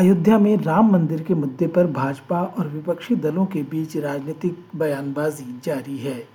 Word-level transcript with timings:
अयोध्या 0.00 0.38
में 0.38 0.56
राम 0.56 0.92
मंदिर 0.92 1.22
के 1.22 1.34
मुद्दे 1.34 1.66
पर 1.66 1.86
भाजपा 1.86 2.42
और 2.42 2.68
विपक्षी 2.68 3.14
दलों 3.14 3.46
के 3.46 3.62
बीच 3.62 3.96
राजनीतिक 3.96 4.68
बयानबाजी 4.76 5.60
जारी 5.64 5.98
है। 5.98 6.28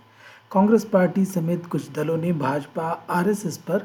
कांग्रेस 0.51 0.85
पार्टी 0.85 1.25
समेत 1.25 1.65
कुछ 1.65 1.91
दलों 1.91 2.17
ने 2.17 2.33
भाजपा, 2.33 3.05
आरएसएस 3.09 3.57
पर 3.57 3.77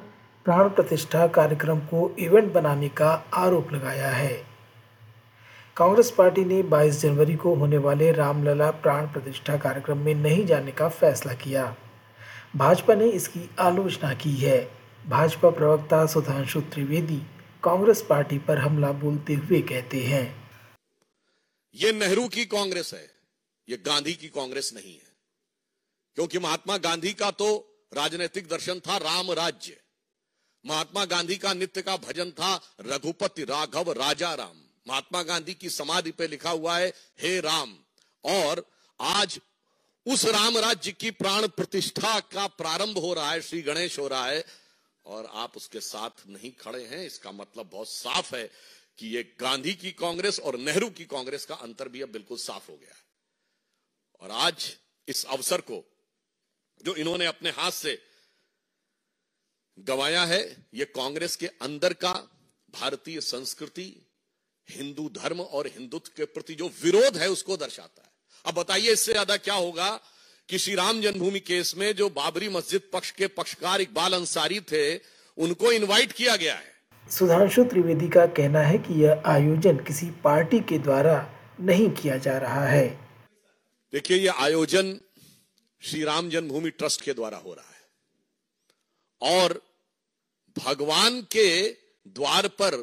प्राण 0.45 0.69
प्रतिष्ठा 0.69 1.27
कार्यक्रम 1.27 1.79
को 1.79 2.17
इवेंट 2.19 2.53
बनाने 2.53 2.89
का 2.89 3.25
आरोप 3.35 3.73
लगाया 3.73 4.09
है। 4.09 4.43
कांग्रेस 5.77 6.11
पार्टी 6.11 6.45
ने 6.45 6.63
22 6.63 7.03
जनवरी 7.03 7.35
को 7.35 7.55
होने 7.55 7.79
वाले 7.79 8.13
रामलला 8.13 8.71
प्राण 8.71 9.07
प्रतिष्ठा 9.07 9.57
कार्यक्रम 9.57 9.99
में 9.99 10.15
नहीं 10.15 10.47
जाने 10.47 10.71
का 10.71 10.89
फैसला 10.89 11.33
किया। 11.33 11.75
भाजपा 12.57 12.95
ने 12.95 13.07
इसकी 13.07 13.51
आलोचना 13.59 14.15
की 14.15 14.33
है। 14.33 14.69
भाजपा 15.09 15.51
प्रवक्ता 15.51 16.07
सुधांशु 16.07 16.61
त्रिवेदी 16.61 17.23
कांग्रेस 17.65 18.03
पार्टी 18.11 18.39
पर 18.39 18.59
हमला 18.59 18.91
बोलते 18.93 19.35
हुए 19.35 19.61
कहते 19.61 20.01
हैं। 20.01 20.25
ये 21.75 21.93
नेहरू 21.93 22.29
की 22.29 22.45
कांग्रेस 22.45 22.93
है, 22.95 23.11
ये 23.69 23.77
गांधी 23.77 24.15
की 24.15 24.29
कांग्रेस 24.29 24.73
नहीं 24.75 24.95
है। 24.95 25.09
क्योंकि 26.17 26.39
महात्मा 26.39 26.77
गांधी 26.79 27.13
का 27.13 27.31
तो 27.31 27.49
राजनीतिक 27.93 28.49
दर्शन 28.49 28.81
था 28.81 28.97
राम 28.97 29.31
राज्य। 29.33 29.77
महात्मा 30.65 31.05
गांधी 31.05 31.37
का 31.37 31.53
नित्य 31.53 31.83
का 31.83 31.97
भजन 31.97 32.31
था 32.31 32.55
रघुपति 32.81 33.45
राघव 33.45 33.93
राजा 33.93 34.35
राम 34.35 34.57
महात्मा 34.87 35.23
गांधी 35.23 35.55
की 35.55 35.71
समाधि 35.71 36.11
पे 36.11 36.27
लिखा 36.29 36.51
हुआ 36.51 36.79
है, 36.79 36.93
हे 37.21 37.41
राम। 37.41 37.77
और 38.25 38.65
आज 39.01 39.41
उस 40.07 40.25
राम 40.25 40.59
राज्य 40.59 40.93
की 40.93 41.11
प्राण 41.11 41.47
प्रतिष्ठा 41.49 42.19
का 42.21 42.47
प्रारंभ 42.47 42.99
हो 42.99 43.13
रहा 43.15 43.31
है, 43.31 43.41
श्री 43.41 43.63
गणेश 43.63 43.99
हो 43.99 44.09
रहा 44.09 44.27
है। 44.27 44.45
और 45.07 45.31
आप 45.35 45.57
उसके 45.57 45.81
साथ 45.81 46.27
नहीं 46.29 46.51
खड़े 46.61 46.85
हैं, 46.85 47.05
इसका 47.07 47.33
मतलब 47.33 47.71
बहुत 47.73 47.89
साफ़ 47.89 48.35
है 48.37 48.51
कि 48.99 49.07
ये 49.09 49.23
गांधी 49.41 49.73
की 49.75 49.91
कांग्रेस 49.95 50.39
और 50.41 50.59
नेहरू 50.59 50.89
की 50.91 51.05
कांग्रेस 51.07 51.45
का 51.47 51.55
अंतर 51.57 51.89
भी 51.89 52.03
अब 52.03 52.11
बिल्कुल 52.11 52.39
साफ़ 52.39 52.71
हो 52.71 52.77
गया 52.77 52.91
है। 52.91 53.03
और 54.21 54.31
आज 54.43 54.71
इस 55.09 55.25
अवसर 55.27 55.61
को 55.63 55.83
जो 56.81 56.95
इन्होंने 56.97 57.27
अपने 57.27 57.51
हाथ 57.51 57.71
से 57.73 57.99
गवाया 59.79 60.25
है, 60.25 60.43
ये 60.75 60.85
कांग्रेस 60.87 61.37
के 61.37 61.47
अंदर 61.47 61.93
का 61.95 62.13
भारतीय 62.75 63.21
संस्कृति, 63.23 63.95
हिंदू 64.69 65.09
धर्म 65.11 65.41
और 65.41 65.67
हिंदुत्व 65.69 66.13
के 66.17 66.25
प्रति 66.27 66.55
जो 66.55 66.69
विरोध 66.83 67.17
है 67.17 67.29
उसको 67.31 67.57
दर्शाता 67.57 68.03
है। 68.03 68.13
अब 68.45 68.55
बताइए 68.55 68.93
इससे 68.93 69.13
ज़्यादा 69.13 69.37
क्या 69.39 69.55
होगा 69.55 69.89
कि 70.51 70.59
श्री 70.59 70.75
राम 70.75 71.01
जन्मभूमि 71.01 71.41
केस 71.41 71.75
में 71.77 71.95
जो 71.97 72.09
बाबरी 72.11 72.49
मस्जिद 72.49 72.83
पक्ष 72.93 73.11
के 73.11 73.27
पक्षकार 73.27 73.81
इकबाल 73.81 74.13
अंसारी 74.13 74.61
थे 74.61 74.85
उनको 75.39 75.73
इनवाइट 75.73 76.13
किया 76.13 76.37
गया 76.37 76.55
है। 76.55 77.11
सुधांशु 77.11 77.65
त्रिवेदी 77.65 78.09
का 78.09 78.27
कहना 78.27 78.61
है 78.61 78.79
कि 78.79 78.95
यह 79.03 79.23
आयोजन 79.27 79.77
किसी 79.77 80.07
पार्टी 80.25 80.59
के 80.61 80.79
द्वारा 80.79 81.15
नहीं 81.61 81.89
किया 81.91 82.17
जा 82.17 82.37
रहा 82.39 82.65
है। 82.67 82.89
देखिए 83.93 84.17
यह 84.17 84.43
आयोजन 84.43 84.99
श्री 85.83 86.03
राम 86.05 86.31
जन्मभूमि 86.31 86.71
ट्रस्ट 86.71 87.03
के 87.03 87.13
द्वारा 87.13 87.39
हो 87.39 87.55
रहा 87.55 87.71
है। 87.71 89.39
और 89.39 89.61
भगवान 90.57 91.21
के 91.33 91.51
द्वार 92.07 92.49
पर 92.49 92.77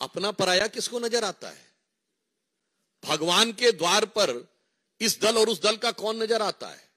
अपना 0.00 0.30
पराया 0.30 0.66
किसको 0.66 0.98
नज़र 0.98 1.24
आता 1.24 1.48
है? 1.48 1.64
भगवान 3.04 3.52
के 3.52 3.72
द्वार 3.72 4.04
पर 4.04 4.32
इस 5.00 5.18
दल 5.22 5.38
और 5.38 5.48
उस 5.48 5.62
दल 5.62 5.76
का 5.76 5.90
कौन 5.90 6.22
नज़र 6.22 6.42
आता 6.42 6.68
है? 6.68 6.89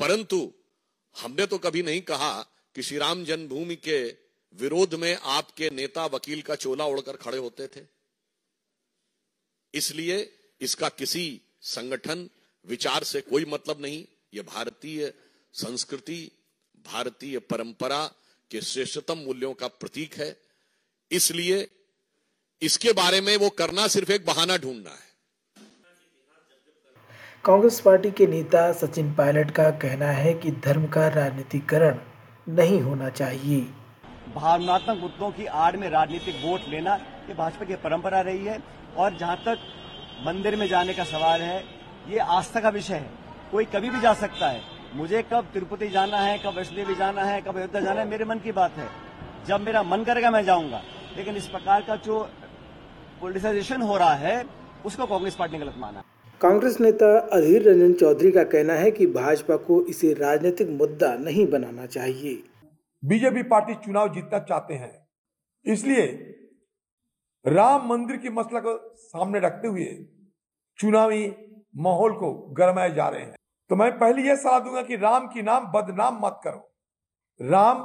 परंतु 0.00 0.52
हमने 1.20 1.46
तो 1.46 1.58
कभी 1.58 1.82
नहीं 1.82 2.00
कहा 2.00 2.42
कि 2.74 2.82
श्री 2.82 2.98
राम 2.98 3.24
जन्मभूमि 3.24 3.76
के 3.76 4.16
विरोध 4.54 4.94
में 4.94 5.14
आपके 5.16 5.70
नेता 5.70 6.06
वकील 6.06 6.42
का 6.42 6.54
चोला 6.54 6.84
उड़कर 6.84 7.16
खड़े 7.16 7.38
होते 7.38 7.66
थे। 7.66 7.80
इसलिए 9.74 10.38
इसका 10.60 10.88
किसी 10.88 11.40
संगठन 11.62 12.30
विचार 12.66 13.04
से 13.04 13.20
कोई 13.20 13.44
मतलब 13.44 13.80
नहीं। 13.80 14.06
यह 14.34 14.42
भारतीय 14.42 15.14
संस्कृति, 15.52 16.30
भारतीय 16.86 17.38
परंपरा 17.38 18.06
के 18.50 18.60
श्रेष्ठतम 18.60 19.18
मूल्यों 19.18 19.54
का 19.54 19.68
प्रतीक 19.68 20.14
है। 20.14 20.40
इसलिए 21.10 21.68
इसके 22.62 22.92
बारे 22.92 23.20
में 23.20 23.36
वो 23.36 23.50
करना 23.50 23.88
सिर्फ़ 23.88 24.12
एक 24.12 24.24
बहाना 24.24 24.56
ढूंढना 24.56 24.90
है। 24.90 25.09
कांग्रेस 27.44 27.80
पार्टी 27.80 28.10
के 28.10 28.26
नेता 28.26 28.72
सचिन 28.72 29.14
पायलट 29.14 29.50
का 29.50 29.70
कहना 29.70 30.06
है 30.06 30.34
कि 30.34 30.50
धर्म 30.50 30.86
का 30.86 31.08
राजनीतिकरण 31.08 31.96
नहीं 32.48 32.80
होना 32.80 33.08
चाहिए। 33.08 33.60
भावनात्मक 34.34 34.98
मुद्दों 34.98 35.30
की 35.30 35.46
आड़ 35.46 35.76
में 35.76 35.90
राजनीतिक 35.90 36.42
वोट 36.44 36.60
लेना 36.68 36.94
ये 37.28 37.34
भाजपा 37.34 37.64
की 37.64 37.74
परंपरा 37.74 38.20
रही 38.20 38.44
है 38.44 38.58
और 38.96 39.16
जहाँ 39.16 39.36
तक 39.36 39.58
मंदिर 40.26 40.56
में 40.56 40.68
जाने 40.68 40.94
का 40.94 41.04
सवाल 41.04 41.40
है, 41.40 41.64
ये 42.08 42.18
आस्था 42.18 42.60
का 42.60 42.68
विषय 42.68 42.94
है। 42.94 43.10
कोई 43.50 43.64
कभी 43.64 43.90
भी 43.90 44.00
जा 44.00 44.14
सकता 44.14 44.48
है। 44.48 44.60
मुझे 44.94 45.22
कब 45.22 45.48
तिरुपति 45.52 45.88
जाना 45.88 46.18
है, 46.18 46.38
कब 46.38 46.56
वैष्णदेवी 46.56 46.94
जाना 46.94 47.24
है, 47.24 47.40
कब 47.40 47.56
अयोध्या 47.56 47.80
जाना 47.80 48.00
है, 48.00 48.08
मेरे 48.08 48.24
मन 48.24 48.38
की 48.38 48.52
बात 48.52 48.76
है। 48.76 48.88
जब 49.46 49.60
मेरा 49.60 49.82
मन 49.82 50.04
करेगा 50.04 50.30
मैं 50.30 50.44
जाऊँगा। 50.44 50.82
लेकिन 51.16 51.36
इस 51.36 51.46
प्रकार 51.46 51.82
का 51.82 51.96
जो 51.96 52.30
पोलिटिसाइजेशन 53.20 53.82
हो 53.82 53.96
रहा 53.96 54.14
है, 54.14 54.44
उसको 54.84 55.06
कांग्रेस 55.06 55.34
पार्टी 55.34 55.58
ने 55.58 55.64
गलत 55.64 55.74
माना। 55.78 56.02
कांग्रेस 56.42 56.80
नेता 56.80 57.18
अधीर 57.18 57.68
रंजन 57.68 57.92
चौधरी 57.92 58.30
का 58.30 58.44
कहना 58.44 58.72
है 58.72 58.90
कि 58.90 59.06
भाजपा 59.06 59.56
को 59.56 59.86
इसे 59.86 60.14
राजनीतिक 60.14 60.68
मुद्दा 60.68 61.14
नहीं 61.14 61.46
बनाना 61.46 61.86
चाहिए। 61.86 62.42
बीजेपी 63.04 63.42
पार्टी 63.42 63.74
चुनाव 63.74 64.14
जीतना 64.14 64.38
चाहते 64.38 64.74
हैं। 64.74 65.08
इसलिए 65.64 66.06
राम 67.46 67.88
मंदिर 67.88 68.16
की 68.16 68.28
मसला 68.28 68.60
को 68.60 68.94
सामने 68.94 69.40
रखते 69.40 69.68
हुए 69.68 70.06
चुनावी 70.78 71.36
माहौल 71.76 72.12
को 72.12 72.32
गरमाए 72.32 72.94
जा 72.94 73.08
रहे 73.08 73.22
हैं। 73.22 73.36
तो 73.70 73.76
मैं 73.76 73.98
पहले 73.98 74.22
यह 74.22 74.36
सलाह 74.36 74.58
दूँगा 74.58 74.82
कि 74.82 74.96
राम 74.96 75.28
की 75.28 75.42
नाम 75.42 75.72
बदनाम 75.72 76.20
मत 76.24 76.40
करो। 76.44 76.72
राम 77.42 77.84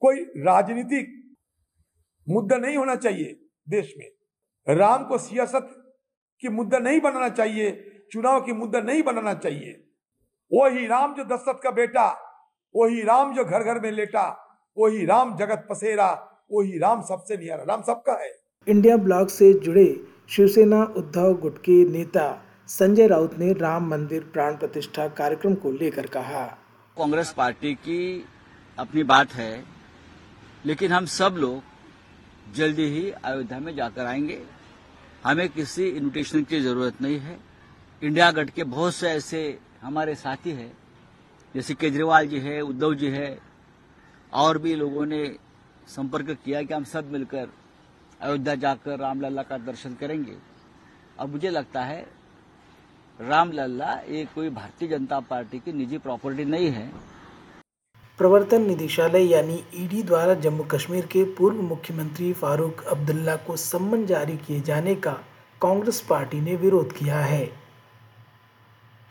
कोई 0.00 0.20
राजनीतिक 0.20 1.36
मुद्दा 2.28 2.56
नहीं 2.56 2.76
होना 2.76 2.96
चाहिए 2.96 3.40
देश 3.68 3.94
में। 3.98 4.10
राम 4.76 5.04
को 5.04 5.18
सियासत 5.18 5.79
की 6.42 6.48
मुद्दा 6.48 6.78
नहीं 6.78 7.00
बनाना 7.00 7.28
चाहिए 7.28 7.70
चुनाव 8.12 8.40
की 8.40 8.52
मुद्दा 8.52 8.80
नहीं 8.80 9.02
बनाना 9.02 9.34
चाहिए। 9.34 9.72
वही 10.50 10.86
राम 10.86 11.14
जो 11.14 11.24
दशरथ 11.24 11.62
का 11.62 11.70
बेटा 11.70 12.06
वही 12.74 13.02
राम 13.02 13.34
जो 13.34 13.44
घर 13.44 13.62
घर 13.62 13.80
में 13.80 13.90
लेटा 13.92 14.26
वही 14.76 15.04
राम 15.06 15.36
जगत 15.36 15.66
पसेरा 15.70 16.10
वही 16.52 16.78
राम 16.78 17.02
सबसे 17.02 17.36
नियारा 17.36 17.64
राम 17.64 17.82
सबका 17.82 18.12
है। 18.22 18.30
इंडिया 18.66 18.96
ब्लॉक 18.96 19.30
से 19.30 19.52
जुड़े 19.54 19.88
शिवसेना 20.30 20.82
उद्धव 20.96 21.32
गुट 21.34 21.58
के 21.58 21.84
नेता 21.90 22.26
संजय 22.68 23.06
राउत 23.06 23.38
ने 23.38 23.52
राम 23.52 23.88
मंदिर 23.88 24.24
प्राण 24.32 24.56
प्रतिष्ठा 24.56 25.06
कार्यक्रम 25.08 25.54
को 25.54 25.70
लेकर 25.72 26.06
कहा। 26.06 26.44
कांग्रेस 26.96 27.32
पार्टी 27.36 27.74
की 27.74 28.24
अपनी 28.78 29.02
बात 29.04 29.32
है 29.32 29.64
लेकिन 30.66 30.92
हम 30.92 31.06
सब 31.06 31.36
लोग 31.38 32.54
जल्दी 32.54 32.84
ही 32.84 33.10
अयोध्या 33.10 33.58
में 33.58 33.74
जाकर 33.76 34.06
आएँगे। 34.06 34.40
हमें 35.24 35.48
किसी 35.48 35.86
इन्विटेशन 35.86 36.42
की 36.42 36.60
ज़रूरत 36.60 37.00
नहीं 37.02 37.18
है। 37.18 37.38
इंडिया 38.02 38.30
गठ 38.32 38.50
के 38.50 38.64
बहुत 38.64 38.94
से 38.94 39.08
ऐसे 39.08 39.58
हमारे 39.82 40.14
साथी 40.14 40.50
हैं, 40.50 40.72
जैसे 41.54 41.74
केजरीवाल 41.74 42.26
जी 42.26 42.38
है, 42.38 42.60
उद्धव 42.60 42.94
जी 42.94 43.06
है, 43.06 43.38
और 44.32 44.58
भी 44.58 44.74
लोगों 44.74 45.04
ने 45.06 45.24
संपर्क 45.88 46.30
किया 46.44 46.62
कि 46.62 46.74
हम 46.74 46.84
सब 46.84 47.10
मिलकर 47.12 47.48
अयोध्या 48.20 48.54
जाकर 48.54 48.98
रामलला 48.98 49.42
का 49.42 49.58
दर्शन 49.58 49.94
करेंगे। 49.94 50.36
अब 51.18 51.28
मुझे 51.28 51.50
लगता 51.50 51.82
है, 51.82 52.06
रामलला 53.18 53.92
ये 54.08 54.24
कोई 54.34 54.50
भारतीय 54.50 54.88
जनता 54.88 55.20
पार्टी 55.20 55.58
की 55.58 55.72
निजी 55.72 55.98
प्रॉपर्टी 55.98 56.44
नहीं 56.44 56.70
है। 56.70 56.90
प्रवर्तन 58.20 58.66
निदेशालय 58.66 59.22
यानी 59.24 59.54
ईडी 59.74 60.02
द्वारा 60.02 60.32
जम्मू 60.44 60.64
कश्मीर 60.70 61.06
के 61.06 61.22
पूर्व 61.36 61.60
मुख्यमंत्री 61.62 62.32
फारूक 62.32 62.82
अब्दुल्ला 62.84 63.36
को 63.36 63.56
सम्मन 63.56 64.04
जारी 64.06 64.36
किए 64.36 64.60
जाने 64.60 64.94
का 64.94 65.12
कांग्रेस 65.60 66.00
पार्टी 66.00 66.40
ने 66.40 66.56
विरोध 66.56 66.92
किया 66.92 67.20
है। 67.20 67.48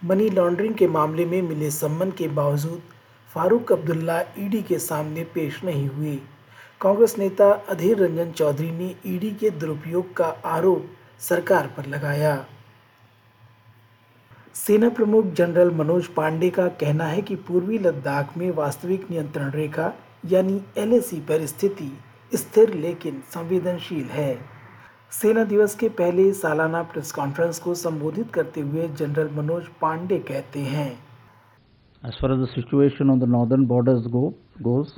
मनी 0.02 0.30
लॉन्ड्रिंग 0.30 0.76
के 0.76 0.88
मामले 0.88 1.26
में 1.26 1.42
मिले 1.42 1.72
सम्मन 1.72 2.12
के 2.12 2.28
बावजूद 2.28 2.82
फारूक 3.36 3.72
अब्दुल्ला 3.72 4.20
ईडी 4.40 4.62
के 4.62 4.80
सामने 4.80 5.24
पेश 5.34 5.64
नहीं 5.64 5.88
हुए। 5.90 6.16
कांग्रेस 6.82 7.18
नेता 7.18 7.52
अधीर 7.70 7.98
रंजन 7.98 8.32
चौधरी 8.32 8.72
ने 8.72 8.94
ईडी 9.06 9.32
के 9.32 9.50
दुरुपयोग 9.50 10.16
का 10.16 10.28
आरोप 10.46 10.90
सरकार 11.30 11.74
पर 11.78 11.86
लगाया। 11.88 12.36
सेना 14.56 14.88
प्रमुख 14.90 15.26
जनरल 15.38 15.72
मनोज 15.76 16.08
पांडे 16.16 16.50
का 16.50 16.68
कहना 16.80 17.06
है 17.08 17.22
कि 17.22 17.36
पूर्वी 17.48 17.78
लद्दाख 17.80 18.38
में 18.38 18.50
वास्तविक 18.56 19.10
नियंत्रण 19.12 19.50
रेखा 19.52 19.92
यानी 20.32 20.60
एलएसी 20.78 21.20
पर 21.30 21.46
स्थिति 21.46 21.92
स्थिर 22.32 22.74
लेकिन 22.74 23.22
संवेदनशील 23.34 24.06
है 24.12 24.34
सेना 25.12 25.44
दिवस 25.44 25.76
के 25.76 25.90
पहले 26.00 26.32
सालाना 26.34 26.82
प्रेस 26.92 27.12
कॉन्फ्रेंस 27.12 27.60
को 27.60 27.74
संबोधित 27.76 28.32
करते 28.34 28.62
हुए 28.62 28.88
जनरल 29.00 29.30
मनोज 29.38 29.68
पांडे 29.82 30.20
कहते 30.30 30.60
हैं 30.74 30.92
As 32.04 32.18
far 32.20 32.32
as 32.32 32.40
the 32.40 32.48
situation 32.48 33.10
on 33.10 33.20
the 33.20 33.28
northern 33.28 33.66
borders 33.66 34.06
go, 34.08 34.34
goes, 34.64 34.92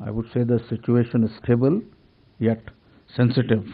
I 0.00 0.10
would 0.10 0.26
say 0.32 0.42
the 0.44 0.58
situation 0.68 1.24
is 1.24 1.30
stable, 1.36 1.80
yet 2.40 2.68
sensitive. 3.10 3.64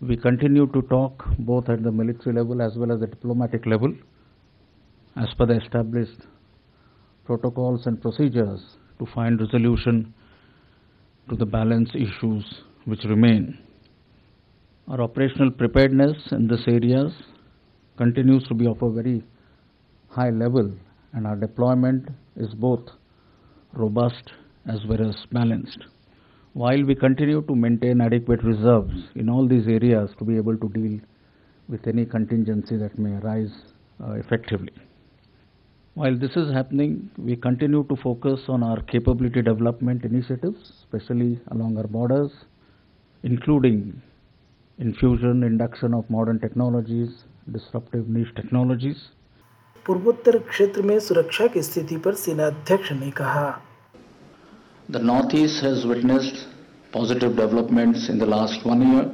We 0.00 0.18
continue 0.18 0.66
to 0.74 0.82
talk 0.90 1.24
both 1.38 1.70
at 1.70 1.82
the 1.82 1.92
military 1.92 2.34
level 2.34 2.60
as 2.62 2.76
well 2.76 2.92
as 2.92 3.00
the 3.00 3.06
diplomatic 3.06 3.66
level 3.66 3.94
as 5.20 5.32
per 5.34 5.46
the 5.46 5.56
established 5.62 6.20
protocols 7.24 7.86
and 7.86 8.00
procedures 8.00 8.60
to 8.98 9.06
find 9.14 9.40
resolution 9.40 10.14
to 11.28 11.36
the 11.36 11.46
balance 11.46 11.90
issues 11.94 12.44
which 12.86 13.04
remain. 13.04 13.58
Our 14.88 15.02
operational 15.02 15.50
preparedness 15.50 16.16
in 16.32 16.48
this 16.48 16.62
areas 16.66 17.12
continues 17.96 18.44
to 18.48 18.54
be 18.54 18.66
of 18.66 18.82
a 18.82 18.90
very 18.90 19.22
high 20.08 20.30
level 20.30 20.72
and 21.12 21.26
our 21.26 21.36
deployment 21.36 22.08
is 22.36 22.52
both 22.54 22.88
robust 23.74 24.32
as 24.66 24.80
well 24.88 25.08
as 25.08 25.16
balanced. 25.30 25.84
While 26.54 26.84
we 26.84 26.94
continue 26.94 27.42
to 27.42 27.54
maintain 27.54 28.00
adequate 28.00 28.42
reserves 28.42 28.94
in 29.14 29.28
all 29.28 29.46
these 29.46 29.68
areas 29.68 30.10
to 30.18 30.24
be 30.24 30.36
able 30.36 30.56
to 30.56 30.68
deal 30.70 30.98
with 31.68 31.86
any 31.86 32.04
contingency 32.04 32.76
that 32.76 32.98
may 32.98 33.12
arise 33.18 33.52
uh, 34.02 34.14
effectively. 34.14 34.72
While 35.95 36.17
this 36.17 36.35
is 36.35 36.51
happening, 36.51 37.09
we 37.17 37.35
continue 37.37 37.85
to 37.87 37.95
focus 37.95 38.41
on 38.49 38.63
our 38.63 38.81
capability 38.81 39.41
development 39.41 40.03
initiatives, 40.03 40.71
especially 40.79 41.39
along 41.51 41.77
our 41.77 41.87
borders, 41.87 42.31
including 43.23 44.01
infusion, 44.77 45.43
induction 45.43 45.93
of 45.93 46.09
modern 46.09 46.39
technologies, 46.39 47.23
disruptive 47.51 48.09
niche 48.09 48.33
technologies. 48.35 49.11
पूर्वोत्तर 49.87 50.37
क्षेत्र 50.49 50.81
में 50.81 50.99
सुरक्षा 51.07 51.47
की 51.53 51.61
स्थिति 51.63 51.97
पर 52.05 52.13
सेना 52.25 52.45
अध्यक्ष 52.47 52.91
ने 52.91 53.11
कहा 53.21 53.61
The 54.89 54.99
Northeast 54.99 55.63
has 55.63 55.85
witnessed 55.85 56.47
positive 56.91 57.35
developments 57.35 58.09
in 58.09 58.19
the 58.19 58.25
last 58.25 58.65
one 58.65 58.81
year 58.91 59.11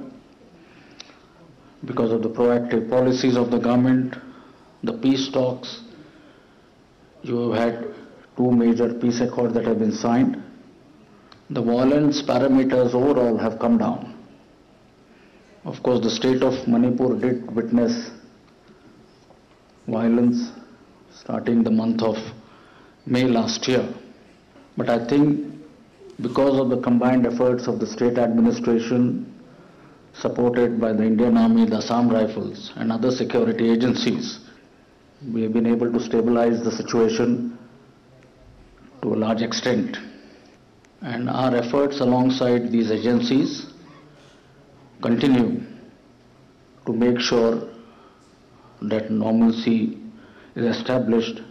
because 1.85 2.11
of 2.11 2.21
the 2.23 2.29
proactive 2.29 2.89
policies 2.89 3.37
of 3.37 3.51
the 3.51 3.59
government, 3.59 4.15
the 4.83 4.93
peace 4.93 5.29
talks. 5.29 5.79
you 7.26 7.50
have 7.50 7.72
had 7.74 7.94
two 8.36 8.52
major 8.52 8.94
peace 8.94 9.20
accords 9.20 9.54
that 9.54 9.64
have 9.64 9.80
been 9.80 9.92
signed. 9.92 10.40
The 11.50 11.60
violence 11.60 12.22
parameters 12.22 12.94
overall 12.94 13.36
have 13.38 13.58
come 13.58 13.78
down. 13.78 14.14
Of 15.64 15.82
course, 15.82 16.00
the 16.04 16.10
state 16.10 16.42
of 16.44 16.68
Manipur 16.68 17.18
did 17.18 17.50
witness 17.54 18.10
violence 19.88 20.52
starting 21.12 21.64
the 21.64 21.70
month 21.70 22.02
of 22.02 22.16
May 23.06 23.24
last 23.24 23.66
year. 23.66 23.92
But 24.76 24.88
I 24.88 25.04
think 25.08 25.52
because 26.20 26.60
of 26.60 26.70
the 26.70 26.80
combined 26.80 27.26
efforts 27.26 27.66
of 27.66 27.80
the 27.80 27.86
state 27.88 28.18
administration, 28.18 29.32
supported 30.14 30.80
by 30.80 30.92
the 30.92 31.02
Indian 31.02 31.36
Army, 31.36 31.66
the 31.66 31.78
Assam 31.78 32.08
Rifles, 32.08 32.72
and 32.76 32.92
other 32.92 33.10
security 33.10 33.68
agencies, 33.70 34.45
we 35.33 35.43
have 35.43 35.53
been 35.53 35.67
able 35.67 35.91
to 35.91 35.99
stabilize 35.99 36.63
the 36.63 36.71
situation 36.71 37.57
to 39.01 39.13
a 39.13 39.17
large 39.17 39.41
extent. 39.41 39.97
And 41.01 41.29
our 41.29 41.55
efforts 41.55 41.99
alongside 41.99 42.71
these 42.71 42.91
agencies 42.91 43.67
continue 45.01 45.63
to 46.85 46.93
make 46.93 47.19
sure 47.19 47.67
that 48.81 49.11
normalcy 49.11 49.99
is 50.55 50.65
established 50.65 51.41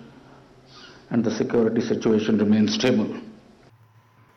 and 1.10 1.24
the 1.24 1.30
security 1.30 1.80
situation 1.80 2.38
remains 2.38 2.74
stable. 2.74 3.20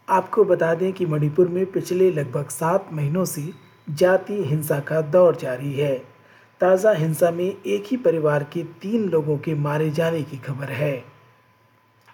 आपको 0.09 0.43
बता 0.43 0.73
दें 0.75 0.91
कि 0.93 1.05
मणिपुर 1.05 1.47
में 1.47 1.65
पिछले 1.71 2.09
लगभग 2.11 2.49
सात 2.49 2.89
महीनों 2.93 3.25
से 3.25 3.49
जाति 3.89 4.43
हिंसा 4.47 4.79
का 4.79 5.01
दौर 5.01 5.35
जारी 5.35 5.73
है 5.73 5.95
ताज़ा 6.60 6.92
हिंसा 6.92 7.30
में 7.30 7.44
एक 7.44 7.84
ही 7.86 7.96
परिवार 7.96 8.44
के 8.44 8.62
तीन 8.82 9.08
लोगों 9.08 9.36
के 9.38 9.54
मारे 9.54 9.90
जाने 9.90 10.22
की 10.22 10.36
खबर 10.36 10.70
है। 10.70 11.04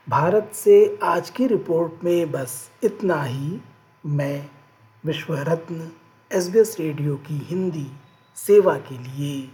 भारत 0.08 0.50
से 0.55 0.99
आज 1.02 1.31
की 1.31 1.46
रिपोर्ट 1.46 2.05
में 2.05 2.31
बस 2.31 2.70
इतना 2.85 3.23
ही। 3.23 3.61
मैं 4.05 4.46
विश्व 5.05 5.35
रत्न 5.49 5.91
एसबीएस 6.31 6.76
रेडियो 6.81 7.17
की 7.17 7.38
हिंदी 7.38 7.87
सेवा 8.38 8.76
के 8.79 8.99
लिए। 8.99 9.49